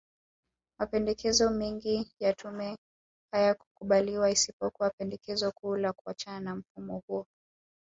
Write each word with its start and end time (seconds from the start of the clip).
Mapendekezo 0.79 1.49
mengi 1.49 2.11
ya 2.19 2.33
tume 2.33 2.77
hayakukubaliwa 3.31 4.31
isipokuwa 4.31 4.89
pendekezo 4.89 5.51
kuu 5.51 5.75
la 5.75 5.93
kuachana 5.93 6.39
na 6.41 6.55
mfumo 6.55 7.01
huo 7.07 7.27